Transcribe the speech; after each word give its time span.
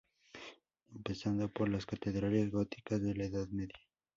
Empezando 0.95 1.47
por 1.53 1.69
las 1.69 1.85
catedrales 1.85 2.49
góticas 2.49 3.03
de 3.03 3.13
la 3.13 3.25
edad 3.25 3.47
media. 3.49 3.77